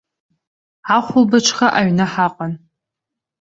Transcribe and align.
Ахәылбыҽха 0.95 1.67
аҩны 1.79 2.05
ҳаҟан. 2.11 2.53